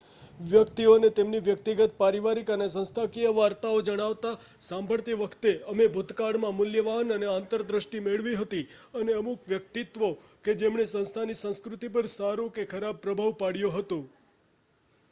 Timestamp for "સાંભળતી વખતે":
4.61-5.53